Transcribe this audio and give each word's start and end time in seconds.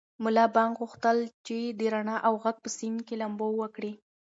ملا 0.23 0.45
بانګ 0.55 0.71
غوښتل 0.81 1.17
چې 1.45 1.57
د 1.79 1.81
رڼا 1.93 2.17
او 2.27 2.33
غږ 2.43 2.55
په 2.63 2.69
سیند 2.77 2.99
کې 3.07 3.15
لامبو 3.21 3.47
وکړي. 3.61 3.93